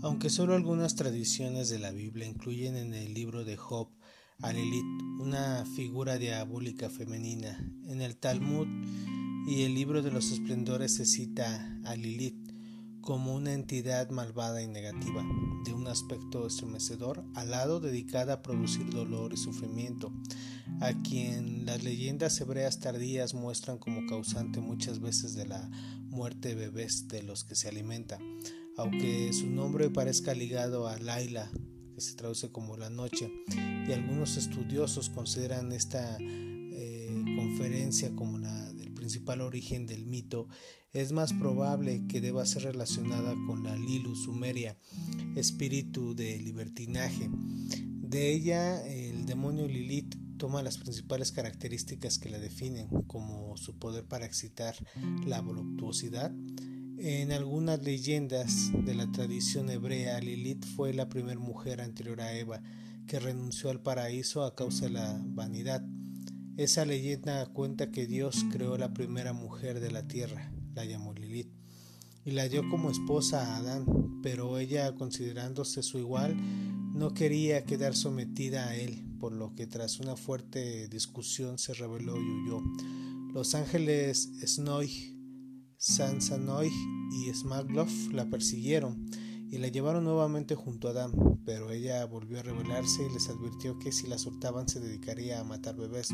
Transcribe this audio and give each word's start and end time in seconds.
Aunque 0.00 0.30
solo 0.30 0.54
algunas 0.54 0.94
tradiciones 0.94 1.68
de 1.70 1.80
la 1.80 1.90
Biblia 1.90 2.24
incluyen 2.24 2.76
en 2.76 2.94
el 2.94 3.14
libro 3.14 3.44
de 3.44 3.56
Job 3.56 3.88
a 4.40 4.52
Lilith, 4.52 4.84
una 5.18 5.64
figura 5.74 6.18
diabólica 6.18 6.88
femenina, 6.88 7.58
en 7.84 8.00
el 8.00 8.16
Talmud 8.16 8.68
y 9.48 9.62
el 9.62 9.74
libro 9.74 10.02
de 10.02 10.12
los 10.12 10.30
esplendores 10.30 10.94
se 10.94 11.04
cita 11.04 11.80
a 11.84 11.96
Lilith 11.96 12.52
como 13.00 13.34
una 13.34 13.52
entidad 13.54 14.10
malvada 14.10 14.62
y 14.62 14.68
negativa, 14.68 15.24
de 15.64 15.72
un 15.72 15.88
aspecto 15.88 16.46
estremecedor, 16.46 17.24
al 17.34 17.50
lado 17.50 17.80
dedicada 17.80 18.34
a 18.34 18.42
producir 18.42 18.90
dolor 18.90 19.32
y 19.32 19.36
sufrimiento, 19.36 20.12
a 20.80 20.92
quien 21.02 21.66
las 21.66 21.82
leyendas 21.82 22.40
hebreas 22.40 22.78
tardías 22.78 23.34
muestran 23.34 23.78
como 23.78 24.06
causante 24.06 24.60
muchas 24.60 25.00
veces 25.00 25.34
de 25.34 25.46
la 25.46 25.68
muerte 26.04 26.50
de 26.50 26.54
bebés 26.54 27.08
de 27.08 27.24
los 27.24 27.42
que 27.42 27.56
se 27.56 27.68
alimenta. 27.68 28.18
Aunque 28.78 29.32
su 29.32 29.50
nombre 29.50 29.90
parezca 29.90 30.34
ligado 30.34 30.86
a 30.86 30.98
Laila, 30.98 31.50
que 31.96 32.00
se 32.00 32.14
traduce 32.14 32.52
como 32.52 32.76
la 32.76 32.90
noche, 32.90 33.28
y 33.88 33.92
algunos 33.92 34.36
estudiosos 34.36 35.10
consideran 35.10 35.72
esta 35.72 36.16
eh, 36.20 37.24
conferencia 37.36 38.14
como 38.14 38.38
la 38.38 38.72
del 38.74 38.92
principal 38.92 39.40
origen 39.40 39.86
del 39.86 40.06
mito, 40.06 40.48
es 40.92 41.10
más 41.10 41.32
probable 41.32 42.06
que 42.08 42.20
deba 42.20 42.46
ser 42.46 42.62
relacionada 42.62 43.34
con 43.48 43.64
la 43.64 43.74
Lilu 43.74 44.14
sumeria, 44.14 44.78
espíritu 45.34 46.14
de 46.14 46.38
libertinaje. 46.38 47.28
De 47.32 48.32
ella, 48.32 48.86
el 48.86 49.26
demonio 49.26 49.66
Lilith 49.66 50.14
toma 50.38 50.62
las 50.62 50.78
principales 50.78 51.32
características 51.32 52.18
que 52.18 52.30
la 52.30 52.38
definen, 52.38 52.88
como 53.08 53.56
su 53.56 53.76
poder 53.76 54.06
para 54.06 54.24
excitar 54.24 54.76
la 55.26 55.40
voluptuosidad. 55.40 56.32
En 57.00 57.30
algunas 57.30 57.80
leyendas 57.84 58.72
de 58.84 58.92
la 58.92 59.06
tradición 59.12 59.70
hebrea, 59.70 60.18
Lilith 60.18 60.64
fue 60.74 60.92
la 60.92 61.08
primera 61.08 61.38
mujer 61.38 61.80
anterior 61.80 62.20
a 62.20 62.36
Eva 62.36 62.60
que 63.06 63.20
renunció 63.20 63.70
al 63.70 63.80
paraíso 63.80 64.42
a 64.42 64.56
causa 64.56 64.86
de 64.86 64.90
la 64.90 65.22
vanidad. 65.24 65.80
Esa 66.56 66.84
leyenda 66.84 67.46
cuenta 67.46 67.92
que 67.92 68.08
Dios 68.08 68.44
creó 68.50 68.76
la 68.76 68.94
primera 68.94 69.32
mujer 69.32 69.78
de 69.78 69.92
la 69.92 70.08
tierra, 70.08 70.52
la 70.74 70.84
llamó 70.84 71.14
Lilith, 71.14 71.52
y 72.24 72.32
la 72.32 72.48
dio 72.48 72.68
como 72.68 72.90
esposa 72.90 73.46
a 73.46 73.58
Adán, 73.58 74.18
pero 74.20 74.58
ella, 74.58 74.92
considerándose 74.96 75.84
su 75.84 75.98
igual, 75.98 76.36
no 76.94 77.14
quería 77.14 77.64
quedar 77.64 77.94
sometida 77.94 78.70
a 78.70 78.74
él, 78.74 79.06
por 79.20 79.30
lo 79.30 79.54
que 79.54 79.68
tras 79.68 80.00
una 80.00 80.16
fuerte 80.16 80.88
discusión 80.88 81.58
se 81.58 81.74
rebeló 81.74 82.16
y 82.16 82.28
huyó. 82.28 82.60
Los 83.32 83.54
ángeles 83.54 84.30
Snoig, 85.80 86.20
Sansanoig 86.20 86.72
y 87.12 87.32
Smagloff 87.32 88.12
la 88.12 88.28
persiguieron 88.28 89.06
y 89.50 89.58
la 89.58 89.68
llevaron 89.68 90.04
nuevamente 90.04 90.56
junto 90.56 90.88
a 90.88 90.90
Adán, 90.90 91.12
pero 91.44 91.70
ella 91.70 92.04
volvió 92.04 92.40
a 92.40 92.42
rebelarse 92.42 93.06
y 93.06 93.12
les 93.14 93.28
advirtió 93.28 93.78
que 93.78 93.92
si 93.92 94.08
la 94.08 94.18
soltaban 94.18 94.68
se 94.68 94.80
dedicaría 94.80 95.40
a 95.40 95.44
matar 95.44 95.76
bebés. 95.76 96.10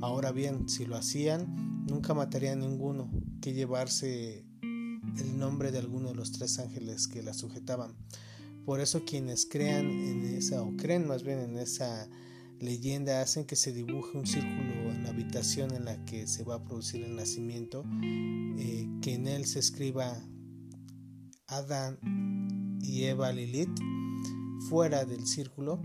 Ahora 0.00 0.32
bien, 0.32 0.68
si 0.68 0.86
lo 0.86 0.96
hacían, 0.96 1.84
nunca 1.86 2.14
mataría 2.14 2.52
a 2.52 2.56
ninguno, 2.56 3.10
que 3.40 3.52
llevarse 3.52 4.46
el 4.62 5.38
nombre 5.38 5.70
de 5.70 5.78
alguno 5.78 6.08
de 6.08 6.14
los 6.16 6.32
tres 6.32 6.58
ángeles 6.58 7.06
que 7.06 7.22
la 7.22 7.34
sujetaban. 7.34 7.94
Por 8.64 8.80
eso 8.80 9.04
quienes 9.04 9.46
crean 9.46 9.90
en 9.90 10.24
esa, 10.24 10.62
o 10.62 10.74
creen 10.76 11.06
más 11.06 11.22
bien 11.22 11.38
en 11.38 11.58
esa 11.58 12.08
leyenda, 12.60 13.20
hacen 13.20 13.44
que 13.44 13.56
se 13.56 13.72
dibuje 13.72 14.16
un 14.16 14.26
círculo 14.26 14.90
en 14.90 15.04
la 15.04 15.10
habitación 15.10 15.72
en 15.74 15.84
la 15.84 16.04
que 16.04 16.26
se 16.26 16.44
va 16.44 16.56
a 16.56 16.64
producir 16.64 17.02
el 17.02 17.16
nacimiento, 17.16 17.84
eh, 18.02 18.88
que 19.02 19.14
en 19.14 19.26
él 19.26 19.46
se 19.46 19.58
escriba 19.58 20.16
Adán 21.46 21.98
y 22.82 23.04
Eva 23.04 23.32
Lilith 23.32 23.78
fuera 24.68 25.04
del 25.04 25.26
círculo 25.26 25.80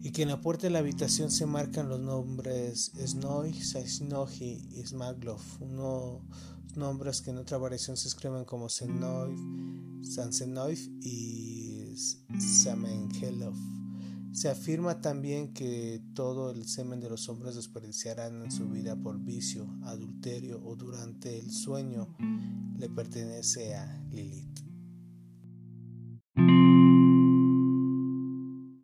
y 0.00 0.12
que 0.12 0.22
en 0.22 0.28
la 0.28 0.40
puerta 0.40 0.68
de 0.68 0.70
la 0.70 0.78
habitación 0.78 1.30
se 1.30 1.46
marcan 1.46 1.88
los 1.88 2.00
nombres 2.00 2.92
Snoy, 2.94 3.52
Saisnoji 3.54 4.68
y 4.70 4.86
Smaglov, 4.86 5.40
unos 5.60 6.22
nombres 6.76 7.22
que 7.22 7.30
en 7.30 7.38
otra 7.38 7.58
variación 7.58 7.96
se 7.96 8.08
escriben 8.08 8.44
como 8.44 8.68
Senoif, 8.68 9.40
Sansenoif 10.02 10.88
y 11.00 11.94
Samengelov. 12.38 13.85
Se 14.36 14.50
afirma 14.50 15.00
también 15.00 15.54
que 15.54 16.02
todo 16.12 16.50
el 16.50 16.66
semen 16.66 17.00
de 17.00 17.08
los 17.08 17.26
hombres 17.30 17.54
desperdiciarán 17.54 18.42
en 18.42 18.52
su 18.52 18.68
vida 18.68 18.94
por 18.94 19.18
vicio, 19.18 19.66
adulterio 19.84 20.60
o 20.62 20.76
durante 20.76 21.38
el 21.38 21.50
sueño 21.50 22.14
le 22.78 22.90
pertenece 22.90 23.74
a 23.74 23.98
Lilith. 24.10 24.65